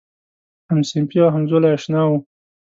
[0.71, 2.11] همصنفي او همزولی آشنا و.